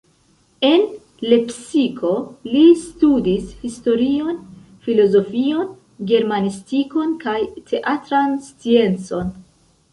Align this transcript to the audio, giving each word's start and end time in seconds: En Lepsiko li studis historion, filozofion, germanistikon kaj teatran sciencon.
En 0.67 0.85
Lepsiko 1.33 2.13
li 2.53 2.63
studis 2.85 3.51
historion, 3.67 4.41
filozofion, 4.89 5.71
germanistikon 6.15 7.17
kaj 7.27 7.39
teatran 7.71 8.37
sciencon. 8.51 9.35